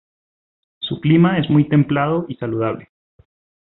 [0.79, 2.89] Su clima es muy templado y saludable.